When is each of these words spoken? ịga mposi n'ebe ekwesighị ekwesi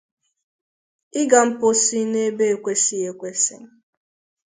ịga 1.21 1.39
mposi 1.47 1.99
n'ebe 2.11 2.45
ekwesighị 2.53 3.03
ekwesi 3.11 3.55